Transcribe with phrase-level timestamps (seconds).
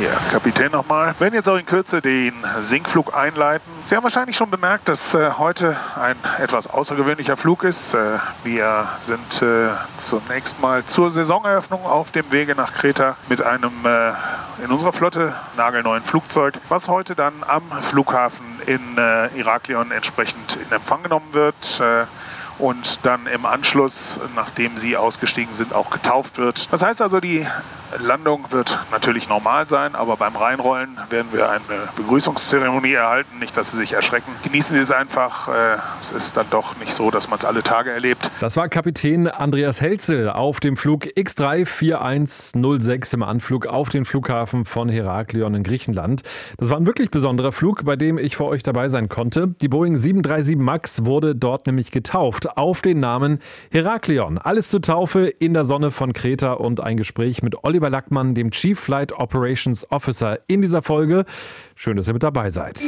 [0.00, 1.14] Ja, Kapitän nochmal.
[1.14, 3.68] Wir werden jetzt auch in Kürze den Sinkflug einleiten.
[3.84, 7.94] Sie haben wahrscheinlich schon bemerkt, dass äh, heute ein etwas außergewöhnlicher Flug ist.
[7.94, 13.72] Äh, wir sind äh, zunächst mal zur Saisoneröffnung auf dem Wege nach Kreta mit einem
[13.84, 14.12] äh,
[14.62, 20.70] in unserer Flotte nagelneuen Flugzeug, was heute dann am Flughafen in äh, Iraklion entsprechend in
[20.70, 21.80] Empfang genommen wird.
[22.58, 26.70] Und dann im Anschluss, nachdem sie ausgestiegen sind, auch getauft wird.
[26.72, 27.46] Das heißt also, die
[27.98, 31.60] Landung wird natürlich normal sein, aber beim Reinrollen werden wir eine
[31.96, 33.38] Begrüßungszeremonie erhalten.
[33.38, 34.30] Nicht, dass Sie sich erschrecken.
[34.42, 35.48] Genießen Sie es einfach.
[35.48, 38.30] Äh, es ist dann doch nicht so, dass man es alle Tage erlebt.
[38.40, 44.88] Das war Kapitän Andreas Helzel auf dem Flug X34106 im Anflug auf den Flughafen von
[44.88, 46.22] Heraklion in Griechenland.
[46.58, 49.48] Das war ein wirklich besonderer Flug, bei dem ich für euch dabei sein konnte.
[49.60, 53.38] Die Boeing 737 MAX wurde dort nämlich getauft auf den Namen
[53.70, 54.38] Heraklion.
[54.38, 58.50] Alles zur Taufe in der Sonne von Kreta und ein Gespräch mit Oliver Lackmann, dem
[58.50, 61.24] Chief Flight Operations Officer in dieser Folge.
[61.74, 62.80] Schön, dass ihr mit dabei seid.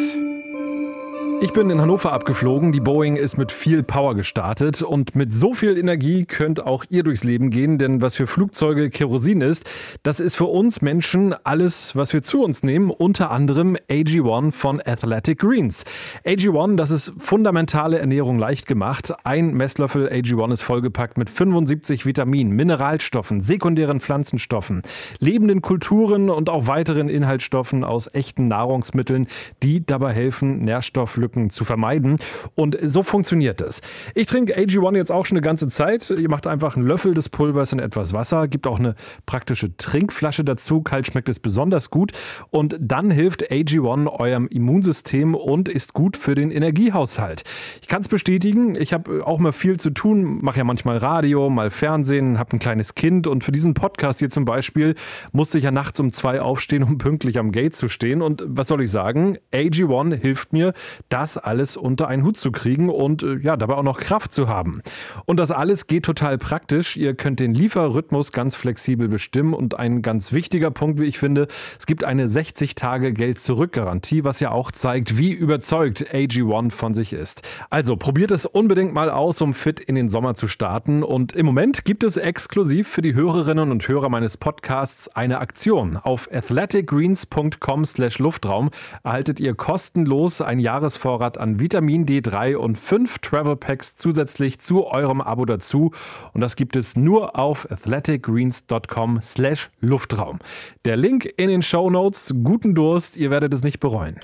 [1.42, 2.70] Ich bin in Hannover abgeflogen.
[2.70, 7.02] Die Boeing ist mit viel Power gestartet und mit so viel Energie könnt auch ihr
[7.02, 9.66] durchs Leben gehen, denn was für Flugzeuge Kerosin ist,
[10.02, 14.82] das ist für uns Menschen alles, was wir zu uns nehmen, unter anderem AG1 von
[14.84, 15.86] Athletic Greens.
[16.26, 19.10] AG1, das ist fundamentale Ernährung leicht gemacht.
[19.24, 24.82] Ein Messlöffel AG1 ist vollgepackt mit 75 Vitaminen, Mineralstoffen, sekundären Pflanzenstoffen,
[25.20, 29.26] lebenden Kulturen und auch weiteren Inhaltsstoffen aus echten Nahrungsmitteln,
[29.62, 32.16] die dabei helfen, Nährstofflücken Lücken zu vermeiden.
[32.54, 33.80] Und so funktioniert es.
[34.14, 36.10] Ich trinke AG1 jetzt auch schon eine ganze Zeit.
[36.10, 38.94] Ihr macht einfach einen Löffel des Pulvers in etwas Wasser, gibt auch eine
[39.26, 40.82] praktische Trinkflasche dazu.
[40.82, 42.12] Kalt schmeckt es besonders gut.
[42.50, 47.44] Und dann hilft AG1 eurem Immunsystem und ist gut für den Energiehaushalt.
[47.80, 48.74] Ich kann es bestätigen.
[48.74, 52.58] Ich habe auch mal viel zu tun, mache ja manchmal Radio, mal Fernsehen, habe ein
[52.58, 54.94] kleines Kind und für diesen Podcast hier zum Beispiel
[55.32, 58.22] musste ich ja nachts um zwei aufstehen, um pünktlich am Gate zu stehen.
[58.22, 59.38] Und was soll ich sagen?
[59.52, 60.72] AG1 hilft mir,
[61.08, 64.32] da das alles unter einen Hut zu kriegen und äh, ja, dabei auch noch Kraft
[64.32, 64.80] zu haben.
[65.26, 66.96] Und das alles geht total praktisch.
[66.96, 71.48] Ihr könnt den Lieferrhythmus ganz flexibel bestimmen und ein ganz wichtiger Punkt, wie ich finde,
[71.78, 77.12] es gibt eine 60 Tage Geld-Zurück-Garantie, was ja auch zeigt, wie überzeugt AG1 von sich
[77.12, 77.42] ist.
[77.68, 81.02] Also probiert es unbedingt mal aus, um fit in den Sommer zu starten.
[81.02, 85.98] Und im Moment gibt es exklusiv für die Hörerinnen und Hörer meines Podcasts eine Aktion.
[85.98, 88.70] Auf athleticgreens.com/luftraum
[89.02, 94.86] erhaltet ihr kostenlos ein Jahresvorrat Vorrat an Vitamin D3 und fünf Travel Packs zusätzlich zu
[94.86, 95.90] eurem Abo dazu.
[96.32, 100.38] Und das gibt es nur auf athleticgreens.com slash Luftraum.
[100.84, 102.32] Der Link in den Show Notes.
[102.44, 104.20] Guten Durst, ihr werdet es nicht bereuen.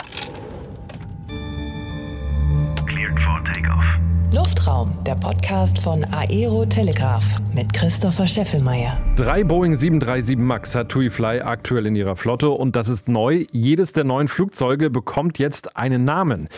[4.47, 8.97] Luftraum, der Podcast von Aero Telegraph mit Christopher Scheffelmeier.
[9.17, 13.45] Drei Boeing 737 MAX hat TUI Fly aktuell in ihrer Flotte und das ist neu.
[13.51, 16.49] Jedes der neuen Flugzeuge bekommt jetzt einen Namen.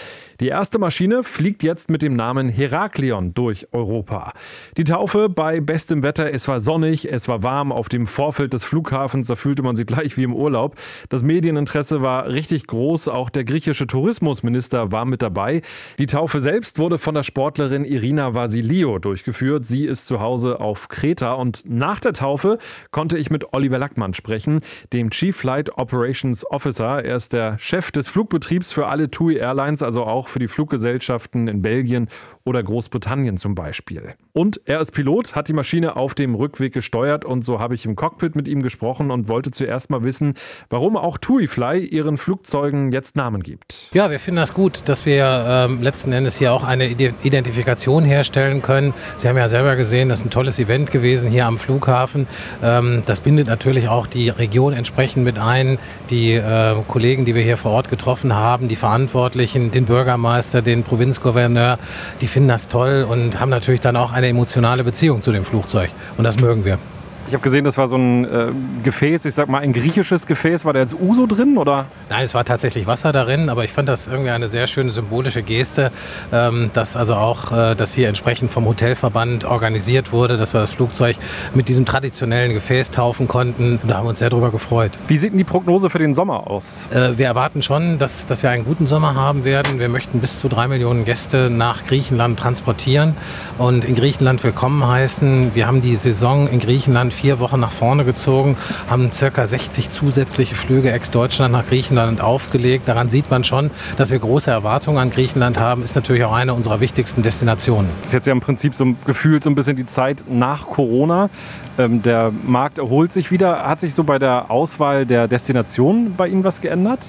[0.40, 4.34] Die erste Maschine fliegt jetzt mit dem Namen Heraklion durch Europa.
[4.76, 8.64] Die Taufe bei bestem Wetter, es war sonnig, es war warm auf dem Vorfeld des
[8.64, 10.76] Flughafens, da fühlte man sich gleich wie im Urlaub.
[11.08, 15.62] Das Medieninteresse war richtig groß, auch der griechische Tourismusminister war mit dabei.
[15.98, 19.64] Die Taufe selbst wurde von der Sportlerin Irina Vasilio durchgeführt.
[19.64, 22.58] Sie ist zu Hause auf Kreta und nach der Taufe
[22.90, 24.60] konnte ich mit Oliver Lackmann sprechen,
[24.92, 27.04] dem Chief Flight Operations Officer.
[27.04, 31.46] Er ist der Chef des Flugbetriebs für alle TUI Airlines, also auch für die Fluggesellschaften
[31.46, 32.08] in Belgien
[32.44, 34.14] oder Großbritannien zum Beispiel.
[34.32, 37.84] Und er ist Pilot, hat die Maschine auf dem Rückweg gesteuert und so habe ich
[37.84, 40.34] im Cockpit mit ihm gesprochen und wollte zuerst mal wissen,
[40.68, 43.90] warum auch TuiFly ihren Flugzeugen jetzt Namen gibt.
[43.92, 47.67] Ja, wir finden das gut, dass wir ähm, letzten Endes hier auch eine Identifikation
[48.04, 48.94] herstellen können.
[49.18, 52.26] Sie haben ja selber gesehen, das ist ein tolles Event gewesen hier am Flughafen.
[52.62, 55.78] Ähm, das bindet natürlich auch die Region entsprechend mit ein,
[56.10, 60.62] die äh, Kollegen, die wir hier vor Ort getroffen haben, die Verantwortlichen, den Bürger Bürgermeister,
[60.62, 61.78] den Provinzgouverneur,
[62.20, 65.90] die finden das toll und haben natürlich dann auch eine emotionale Beziehung zu dem Flugzeug.
[66.16, 66.78] Und das mögen wir.
[67.28, 68.46] Ich habe gesehen, das war so ein äh,
[68.84, 70.64] Gefäß, ich sag mal ein griechisches Gefäß.
[70.64, 71.84] War da jetzt Uso drin oder?
[72.08, 75.42] Nein, es war tatsächlich Wasser darin, aber ich fand das irgendwie eine sehr schöne symbolische
[75.42, 75.92] Geste,
[76.32, 80.72] ähm, dass also auch äh, das hier entsprechend vom Hotelverband organisiert wurde, dass wir das
[80.72, 81.16] Flugzeug
[81.52, 83.78] mit diesem traditionellen Gefäß taufen konnten.
[83.86, 84.92] Da haben wir uns sehr darüber gefreut.
[85.06, 86.86] Wie sieht denn die Prognose für den Sommer aus?
[86.94, 89.78] Äh, wir erwarten schon, dass, dass wir einen guten Sommer haben werden.
[89.78, 93.14] Wir möchten bis zu drei Millionen Gäste nach Griechenland transportieren
[93.58, 95.54] und in Griechenland willkommen heißen.
[95.54, 98.56] Wir haben die Saison in Griechenland vier Wochen nach vorne gezogen,
[98.88, 102.86] haben circa 60 zusätzliche Flüge ex-Deutschland nach Griechenland aufgelegt.
[102.86, 105.82] Daran sieht man schon, dass wir große Erwartungen an Griechenland haben.
[105.82, 107.90] Ist natürlich auch eine unserer wichtigsten Destinationen.
[108.02, 111.28] Das ist jetzt ja im Prinzip so gefühlt so ein bisschen die Zeit nach Corona.
[111.76, 113.66] Ähm, der Markt erholt sich wieder.
[113.66, 117.00] Hat sich so bei der Auswahl der Destinationen bei Ihnen was geändert?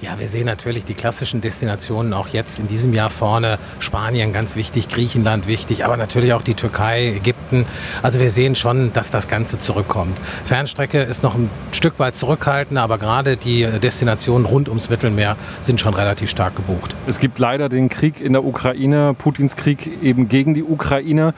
[0.00, 3.58] Ja, wir sehen natürlich die klassischen Destinationen auch jetzt in diesem Jahr vorne.
[3.80, 7.66] Spanien ganz wichtig, Griechenland wichtig, aber natürlich auch die Türkei, Ägypten.
[8.00, 10.16] Also wir sehen schon, dass das Ganze zurückkommt.
[10.44, 15.80] Fernstrecke ist noch ein Stück weit zurückhaltend, aber gerade die Destinationen rund ums Mittelmeer sind
[15.80, 16.94] schon relativ stark gebucht.
[17.08, 21.34] Es gibt leider den Krieg in der Ukraine, Putins Krieg eben gegen die Ukraine.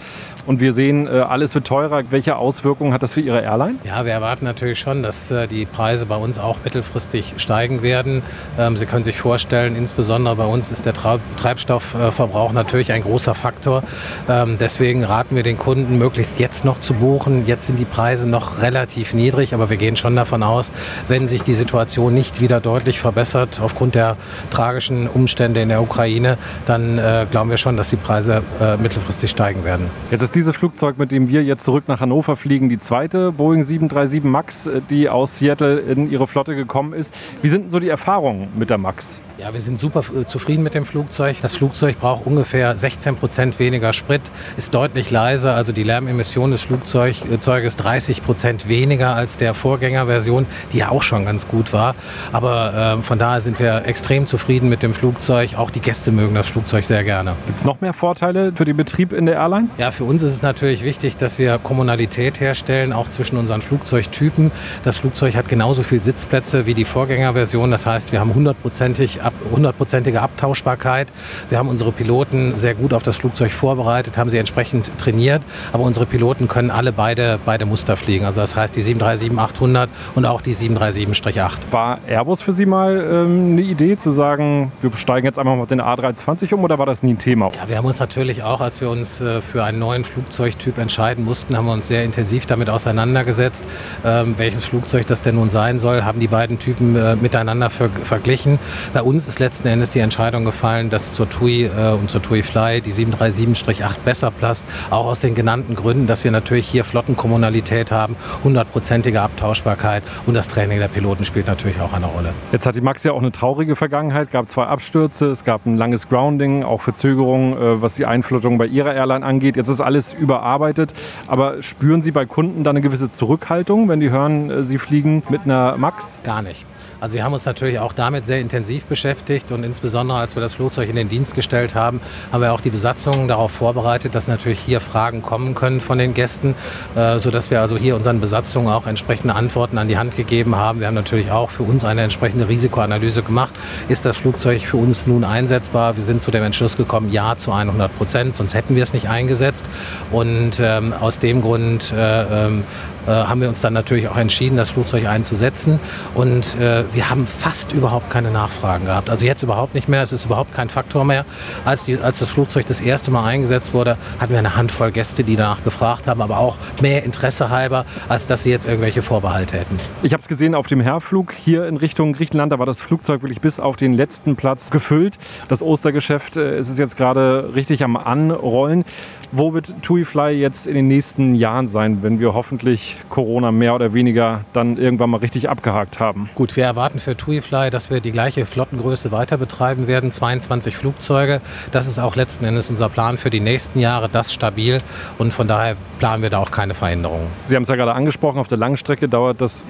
[0.46, 2.02] Und wir sehen, äh, alles wird teurer.
[2.10, 3.76] Welche Auswirkungen hat das für Ihre Airline?
[3.84, 8.22] Ja, wir erwarten natürlich schon, dass äh, die Preise bei uns auch mittelfristig steigen werden.
[8.58, 13.82] Ähm, Sie können sich vorstellen, insbesondere bei uns ist der Treibstoffverbrauch natürlich ein großer Faktor.
[14.28, 17.46] Ähm, deswegen raten wir den Kunden, möglichst jetzt noch zu buchen.
[17.46, 20.72] Jetzt sind die Preise noch relativ niedrig, aber wir gehen schon davon aus,
[21.08, 24.16] wenn sich die Situation nicht wieder deutlich verbessert aufgrund der
[24.50, 28.42] tragischen Umstände in der Ukraine, dann äh, glauben wir schon, dass die Preise
[28.78, 29.86] mittelfristig steigen werden.
[30.10, 33.62] Jetzt ist dieses Flugzeug, mit dem wir jetzt zurück nach Hannover fliegen, die zweite Boeing
[33.62, 37.12] 737 MAX, die aus Seattle in Ihre Flotte gekommen ist.
[37.42, 39.20] Wie sind so die Erfahrungen mit der Max?
[39.40, 41.38] Ja, wir sind super äh, zufrieden mit dem Flugzeug.
[41.40, 44.20] Das Flugzeug braucht ungefähr 16 Prozent weniger Sprit,
[44.58, 45.54] ist deutlich leiser.
[45.54, 50.44] Also die Lärmemission des Flugzeuges 30 Prozent weniger als der Vorgängerversion,
[50.74, 51.94] die ja auch schon ganz gut war.
[52.32, 55.54] Aber äh, von daher sind wir extrem zufrieden mit dem Flugzeug.
[55.56, 57.34] Auch die Gäste mögen das Flugzeug sehr gerne.
[57.46, 59.68] Gibt es noch mehr Vorteile für den Betrieb in der Airline?
[59.78, 64.52] Ja, für uns ist es natürlich wichtig, dass wir Kommunalität herstellen, auch zwischen unseren Flugzeugtypen.
[64.82, 67.70] Das Flugzeug hat genauso viele Sitzplätze wie die Vorgängerversion.
[67.70, 71.08] Das heißt, wir haben hundertprozentig hundertprozentige Abtauschbarkeit.
[71.48, 75.42] Wir haben unsere Piloten sehr gut auf das Flugzeug vorbereitet, haben sie entsprechend trainiert.
[75.72, 78.24] Aber unsere Piloten können alle beide, beide Muster fliegen.
[78.24, 81.50] Also das heißt die 737-800 und auch die 737-8.
[81.70, 85.66] War Airbus für Sie mal ähm, eine Idee zu sagen, wir steigen jetzt einfach mal
[85.66, 87.50] den A320 um oder war das nie ein Thema?
[87.54, 91.24] Ja, wir haben uns natürlich auch, als wir uns äh, für einen neuen Flugzeugtyp entscheiden
[91.24, 93.64] mussten, haben wir uns sehr intensiv damit auseinandergesetzt,
[94.04, 97.90] ähm, welches Flugzeug das denn nun sein soll, haben die beiden Typen äh, miteinander ver
[98.04, 98.58] verglichen.
[98.92, 102.42] Bei uns ist letzten Endes die Entscheidung gefallen, dass zur TUI äh, und zur TUI
[102.42, 104.64] Fly die 737-8 besser passt.
[104.90, 110.48] Auch aus den genannten Gründen, dass wir natürlich hier Flottenkommunalität haben, hundertprozentige Abtauschbarkeit und das
[110.48, 112.32] Training der Piloten spielt natürlich auch eine Rolle.
[112.52, 115.76] Jetzt hat die Max ja auch eine traurige Vergangenheit, gab zwei Abstürze, es gab ein
[115.76, 119.56] langes Grounding, auch Verzögerungen, äh, was die Einflottung bei Ihrer Airline angeht.
[119.56, 120.94] Jetzt ist alles überarbeitet,
[121.26, 125.22] aber spüren Sie bei Kunden da eine gewisse Zurückhaltung, wenn die hören, äh, Sie fliegen
[125.28, 126.18] mit einer Max?
[126.24, 126.66] Gar nicht.
[127.00, 129.09] Also wir haben uns natürlich auch damit sehr intensiv beschäftigt
[129.50, 132.00] und insbesondere als wir das Flugzeug in den Dienst gestellt haben,
[132.32, 136.14] haben wir auch die Besatzung darauf vorbereitet, dass natürlich hier Fragen kommen können von den
[136.14, 136.54] Gästen,
[136.94, 140.80] äh, sodass wir also hier unseren Besatzungen auch entsprechende Antworten an die Hand gegeben haben.
[140.80, 143.52] Wir haben natürlich auch für uns eine entsprechende Risikoanalyse gemacht.
[143.88, 145.96] Ist das Flugzeug für uns nun einsetzbar?
[145.96, 149.08] Wir sind zu dem Entschluss gekommen, ja zu 100 Prozent, sonst hätten wir es nicht
[149.08, 149.66] eingesetzt.
[150.12, 152.64] Und ähm, aus dem Grund äh, ähm,
[153.06, 155.80] äh, haben wir uns dann natürlich auch entschieden, das Flugzeug einzusetzen.
[156.14, 159.10] Und äh, wir haben fast überhaupt keine Nachfragen gehabt.
[159.10, 160.02] Also jetzt überhaupt nicht mehr.
[160.02, 161.24] Es ist überhaupt kein Faktor mehr.
[161.64, 165.24] Als, die, als das Flugzeug das erste Mal eingesetzt wurde, hatten wir eine Handvoll Gäste,
[165.24, 169.58] die danach gefragt haben, aber auch mehr Interesse halber, als dass sie jetzt irgendwelche Vorbehalte
[169.58, 169.76] hätten.
[170.02, 172.52] Ich habe es gesehen auf dem Herflug hier in Richtung Griechenland.
[172.52, 175.18] Da war das Flugzeug wirklich bis auf den letzten Platz gefüllt.
[175.48, 178.84] Das Ostergeschäft äh, ist es jetzt gerade richtig am Anrollen.
[179.32, 183.74] Wo wird TUI Fly jetzt in den nächsten Jahren sein, wenn wir hoffentlich Corona mehr
[183.74, 186.30] oder weniger dann irgendwann mal richtig abgehakt haben?
[186.34, 190.76] Gut, wir erwarten für TUI Fly, dass wir die gleiche Flottengröße weiter betreiben werden, 22
[190.76, 191.40] Flugzeuge.
[191.72, 194.78] Das ist auch letzten Endes unser Plan für die nächsten Jahre, das stabil
[195.18, 197.26] und von daher planen wir da auch keine Veränderungen.
[197.44, 199.62] Sie haben es ja gerade angesprochen, auf der Langstrecke dauert das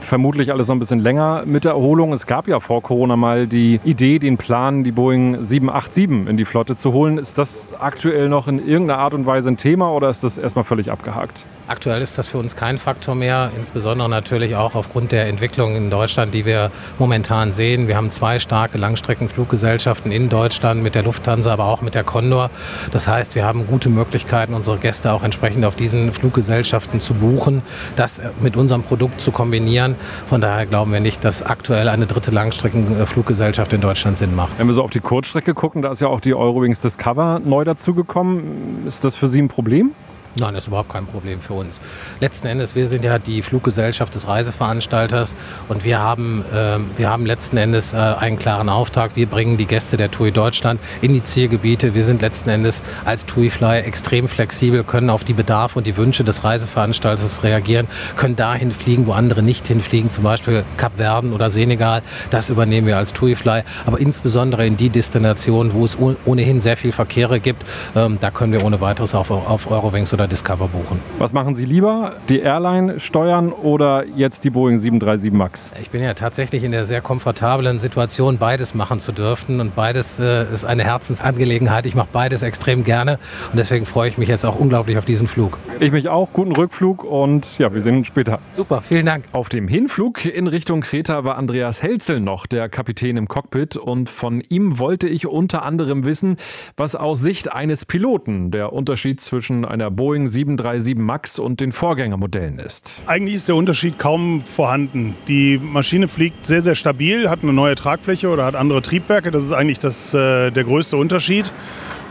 [0.00, 2.12] vermutlich alles noch ein bisschen länger mit der Erholung.
[2.12, 6.44] Es gab ja vor Corona mal die Idee, den Plan, die Boeing 787 in die
[6.44, 7.18] Flotte zu holen.
[7.18, 10.64] Ist das aktuell noch in irgendeiner Art und Weise ein Thema oder ist das erstmal
[10.64, 11.44] völlig abgehakt?
[11.66, 15.88] Aktuell ist das für uns kein Faktor mehr, insbesondere natürlich auch aufgrund der Entwicklung in
[15.88, 17.88] Deutschland, die wir momentan sehen.
[17.88, 22.50] Wir haben zwei starke Langstreckenfluggesellschaften in Deutschland mit der Lufthansa, aber auch mit der Condor.
[22.92, 27.62] Das heißt, wir haben gute Möglichkeiten, unsere Gäste auch entsprechend auf diesen Fluggesellschaften zu buchen,
[27.96, 29.94] das mit unserem Produkt zu kombinieren.
[30.28, 34.58] Von daher glauben wir nicht, dass aktuell eine dritte Langstreckenfluggesellschaft in Deutschland Sinn macht.
[34.58, 37.64] Wenn wir so auf die Kurzstrecke gucken, da ist ja auch die Eurowings Discover neu
[37.64, 38.86] dazugekommen.
[38.86, 39.92] Ist das für Sie ein Problem?
[40.36, 41.80] Nein, das ist überhaupt kein Problem für uns.
[42.18, 45.36] Letzten Endes, wir sind ja die Fluggesellschaft des Reiseveranstalters
[45.68, 49.14] und wir haben, äh, wir haben letzten Endes äh, einen klaren Auftrag.
[49.14, 51.94] Wir bringen die Gäste der TUI Deutschland in die Zielgebiete.
[51.94, 55.96] Wir sind letzten Endes als TUI Fly extrem flexibel, können auf die Bedarfe und die
[55.96, 57.86] Wünsche des Reiseveranstalters reagieren,
[58.16, 62.02] können dahin fliegen, wo andere nicht hinfliegen, zum Beispiel Kap Verden oder Senegal.
[62.30, 63.62] Das übernehmen wir als TUI Fly.
[63.86, 67.62] Aber insbesondere in die Destinationen, wo es ohnehin sehr viel Verkehre gibt,
[67.94, 71.00] ähm, da können wir ohne weiteres auf, auf Eurowings oder Discover buchen.
[71.18, 72.14] Was machen Sie lieber?
[72.28, 75.72] Die Airline steuern oder jetzt die Boeing 737 MAX?
[75.80, 79.60] Ich bin ja tatsächlich in der sehr komfortablen Situation, beides machen zu dürfen.
[79.60, 81.86] Und beides äh, ist eine Herzensangelegenheit.
[81.86, 83.18] Ich mache beides extrem gerne.
[83.50, 85.58] Und deswegen freue ich mich jetzt auch unglaublich auf diesen Flug.
[85.80, 86.28] Ich mich auch.
[86.32, 88.38] Guten Rückflug und ja, wir sehen uns später.
[88.52, 89.24] Super, vielen Dank.
[89.32, 93.76] Auf dem Hinflug in Richtung Kreta war Andreas Helzel noch der Kapitän im Cockpit.
[93.76, 96.36] Und von ihm wollte ich unter anderem wissen,
[96.76, 101.72] was aus Sicht eines Piloten der Unterschied zwischen einer Boeing Boeing 737 MAX und den
[101.72, 103.00] Vorgängermodellen ist.
[103.06, 105.16] Eigentlich ist der Unterschied kaum vorhanden.
[105.26, 109.32] Die Maschine fliegt sehr, sehr stabil, hat eine neue Tragfläche oder hat andere Triebwerke.
[109.32, 111.52] Das ist eigentlich das, äh, der größte Unterschied.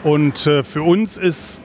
[0.04, 1.62] Und äh, für uns ist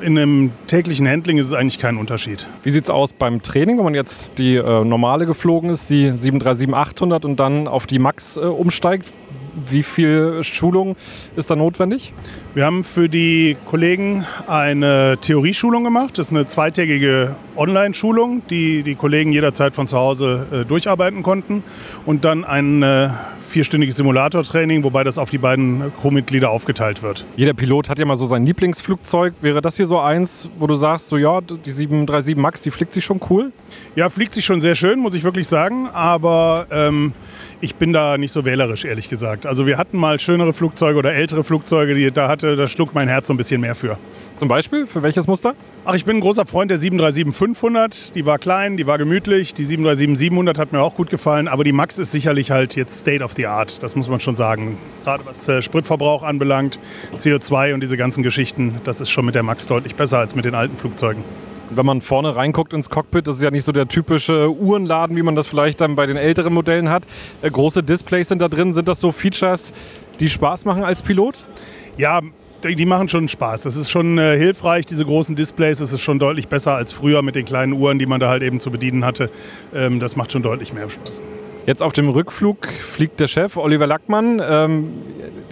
[0.00, 2.46] in einem täglichen Handling ist es eigentlich kein Unterschied.
[2.62, 6.10] Wie sieht es aus beim Training, wenn man jetzt die äh, normale geflogen ist, die
[6.10, 9.06] 737-800 und dann auf die Max äh, umsteigt?
[9.54, 10.96] Wie viel Schulung
[11.36, 12.14] ist da notwendig?
[12.54, 16.18] Wir haben für die Kollegen eine Theorieschulung gemacht.
[16.18, 21.62] Das ist eine zweitägige Online-Schulung, die die Kollegen jederzeit von zu Hause äh, durcharbeiten konnten.
[22.06, 23.10] Und dann ein äh,
[23.52, 27.24] vierstündiges Simulatortraining, wobei das auf die beiden Crewmitglieder aufgeteilt wird.
[27.36, 29.34] Jeder Pilot hat ja mal so sein Lieblingsflugzeug.
[29.40, 32.92] Wäre das hier so eins, wo du sagst, so ja, die 737 MAX, die fliegt
[32.92, 33.52] sich schon cool?
[33.94, 35.88] Ja, fliegt sich schon sehr schön, muss ich wirklich sagen.
[35.92, 37.12] Aber ähm,
[37.60, 39.46] ich bin da nicht so wählerisch, ehrlich gesagt.
[39.46, 43.06] Also wir hatten mal schönere Flugzeuge oder ältere Flugzeuge, die, da, hatte, da schluckt mein
[43.06, 43.98] Herz so ein bisschen mehr für.
[44.34, 44.86] Zum Beispiel?
[44.86, 45.54] Für welches Muster?
[45.84, 48.14] Ach, ich bin ein großer Freund der 737-500.
[48.14, 49.54] Die war klein, die war gemütlich.
[49.54, 51.48] Die 737-700 hat mir auch gut gefallen.
[51.48, 53.82] Aber die Max ist sicherlich halt jetzt State of the Art.
[53.82, 54.78] Das muss man schon sagen.
[55.04, 56.78] Gerade was äh, Spritverbrauch anbelangt,
[57.18, 60.44] CO2 und diese ganzen Geschichten, das ist schon mit der Max deutlich besser als mit
[60.44, 61.24] den alten Flugzeugen.
[61.70, 65.22] Wenn man vorne reinguckt ins Cockpit, das ist ja nicht so der typische Uhrenladen, wie
[65.22, 67.04] man das vielleicht dann bei den älteren Modellen hat.
[67.40, 68.72] Äh, große Displays sind da drin.
[68.74, 69.72] Sind das so Features,
[70.20, 71.36] die Spaß machen als Pilot?
[71.96, 72.20] Ja,
[72.64, 73.62] die machen schon Spaß.
[73.62, 75.78] Das ist schon äh, hilfreich, diese großen Displays.
[75.78, 78.42] Das ist schon deutlich besser als früher mit den kleinen Uhren, die man da halt
[78.42, 79.30] eben zu bedienen hatte.
[79.74, 81.22] Ähm, das macht schon deutlich mehr Spaß.
[81.64, 84.42] Jetzt auf dem Rückflug fliegt der Chef, Oliver Lackmann.
[84.44, 84.90] Ähm,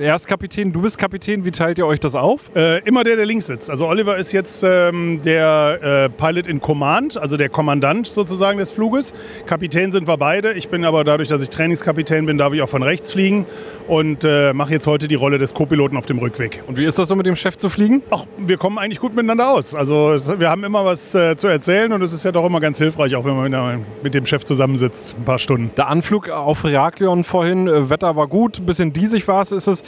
[0.00, 1.44] er ist Kapitän, du bist Kapitän.
[1.44, 2.50] Wie teilt ihr euch das auf?
[2.54, 3.70] Äh, immer der, der links sitzt.
[3.70, 8.70] Also Oliver ist jetzt ähm, der äh, Pilot in Command, also der Kommandant sozusagen des
[8.70, 9.12] Fluges.
[9.46, 10.54] Kapitän sind wir beide.
[10.54, 13.46] Ich bin aber dadurch, dass ich Trainingskapitän bin, darf ich auch von rechts fliegen
[13.88, 16.62] und äh, mache jetzt heute die Rolle des Co-Piloten auf dem Rückweg.
[16.66, 18.02] Und wie ist das so mit dem Chef zu fliegen?
[18.10, 19.74] Ach, wir kommen eigentlich gut miteinander aus.
[19.74, 22.60] Also es, wir haben immer was äh, zu erzählen und es ist ja doch immer
[22.60, 25.70] ganz hilfreich, auch wenn man mit dem Chef zusammensitzt, ein paar Stunden.
[25.76, 29.52] Der Anflug auf Heraklion vorhin, äh, Wetter war gut, ein bisschen diesig war es.
[29.52, 29.82] Ist es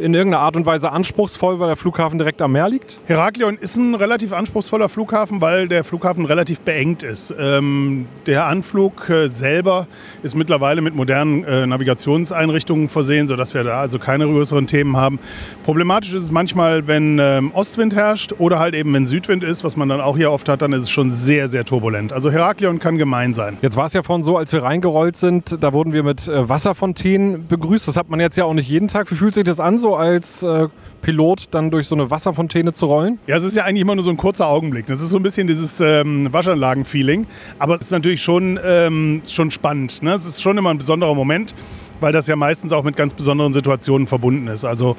[0.00, 3.00] in irgendeiner Art und Weise anspruchsvoll, weil der Flughafen direkt am Meer liegt?
[3.06, 7.34] Heraklion ist ein relativ anspruchsvoller Flughafen, weil der Flughafen relativ beengt ist.
[7.38, 9.86] Ähm, der Anflug äh, selber
[10.22, 15.18] ist mittlerweile mit modernen äh, Navigationseinrichtungen versehen, sodass wir da also keine größeren Themen haben.
[15.64, 19.76] Problematisch ist es manchmal, wenn ähm, Ostwind herrscht oder halt eben wenn Südwind ist, was
[19.76, 22.12] man dann auch hier oft hat, dann ist es schon sehr, sehr turbulent.
[22.12, 23.58] Also Heraklion kann gemein sein.
[23.62, 26.48] Jetzt war es ja vorhin so, als wir reingerollt sind, da wurden wir mit äh,
[26.48, 27.88] Wasserfontänen begrüßt.
[27.88, 29.10] Das hat man jetzt ja auch nicht jeden Tag.
[29.10, 30.68] Wie fühlt sich das das an, so als äh,
[31.02, 33.18] Pilot dann durch so eine Wasserfontäne zu rollen?
[33.26, 34.86] Ja, es ist ja eigentlich immer nur so ein kurzer Augenblick.
[34.86, 37.26] Das ist so ein bisschen dieses ähm, Waschanlagen-Feeling.
[37.58, 40.02] Aber es ist natürlich schon, ähm, schon spannend.
[40.02, 40.14] Ne?
[40.14, 41.54] Es ist schon immer ein besonderer Moment,
[42.00, 44.64] weil das ja meistens auch mit ganz besonderen Situationen verbunden ist.
[44.64, 44.96] Also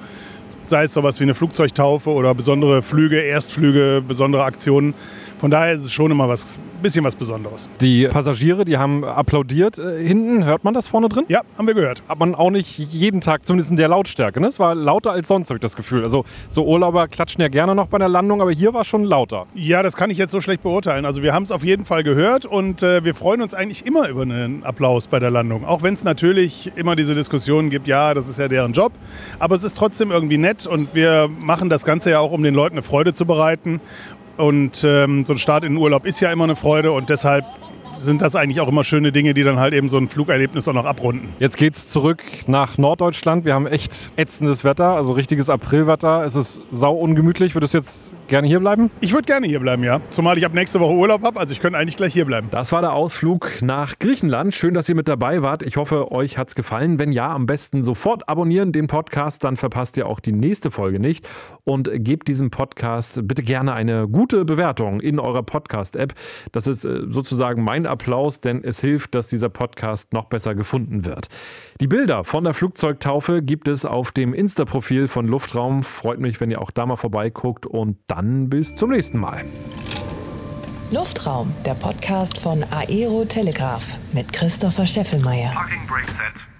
[0.69, 4.93] sei es sowas wie eine Flugzeugtaufe oder besondere Flüge, Erstflüge, besondere Aktionen.
[5.39, 7.67] Von daher ist es schon immer was bisschen was Besonderes.
[7.81, 10.45] Die Passagiere, die haben applaudiert äh, hinten.
[10.45, 11.25] Hört man das vorne drin?
[11.29, 12.03] Ja, haben wir gehört.
[12.07, 14.39] Hat man auch nicht jeden Tag, zumindest in der Lautstärke.
[14.39, 14.48] Ne?
[14.48, 16.03] Es war lauter als sonst, habe ich das Gefühl.
[16.03, 19.48] Also so Urlauber klatschen ja gerne noch bei der Landung, aber hier war schon lauter.
[19.55, 21.05] Ja, das kann ich jetzt so schlecht beurteilen.
[21.05, 24.07] Also wir haben es auf jeden Fall gehört und äh, wir freuen uns eigentlich immer
[24.07, 25.65] über einen Applaus bei der Landung.
[25.65, 28.91] Auch wenn es natürlich immer diese Diskussionen gibt, ja, das ist ja deren Job.
[29.39, 32.53] Aber es ist trotzdem irgendwie nett und wir machen das Ganze ja auch, um den
[32.53, 33.81] Leuten eine Freude zu bereiten.
[34.38, 37.45] Und ähm, so ein Start in den Urlaub ist ja immer eine Freude und deshalb
[37.97, 40.73] sind das eigentlich auch immer schöne Dinge, die dann halt eben so ein Flugerlebnis auch
[40.73, 41.29] noch abrunden.
[41.39, 43.45] Jetzt geht's zurück nach Norddeutschland.
[43.45, 46.23] Wir haben echt ätzendes Wetter, also richtiges Aprilwetter.
[46.23, 47.55] Es ist sau ungemütlich.
[47.55, 48.91] Würdest du jetzt gerne hier bleiben?
[49.01, 50.01] Ich würde gerne hier bleiben, ja.
[50.09, 52.47] Zumal ich ab nächste Woche Urlaub habe, also ich könnte eigentlich gleich hier bleiben.
[52.51, 54.53] Das war der Ausflug nach Griechenland.
[54.53, 55.63] Schön, dass ihr mit dabei wart.
[55.63, 56.99] Ich hoffe, euch hat's gefallen.
[56.99, 60.99] Wenn ja, am besten sofort abonnieren den Podcast, dann verpasst ihr auch die nächste Folge
[60.99, 61.27] nicht.
[61.63, 66.13] Und gebt diesem Podcast bitte gerne eine gute Bewertung in eurer Podcast-App.
[66.51, 71.05] Das ist äh, sozusagen mein Applaus, denn es hilft, dass dieser Podcast noch besser gefunden
[71.05, 71.27] wird.
[71.81, 75.83] Die Bilder von der Flugzeugtaufe gibt es auf dem Insta-Profil von Luftraum.
[75.83, 79.45] Freut mich, wenn ihr auch da mal vorbeiguckt und dann bis zum nächsten Mal.
[80.91, 85.51] Luftraum, der Podcast von Aero Telegraph mit Christopher Scheffelmeier.
[85.53, 86.54] Parking Brake Set.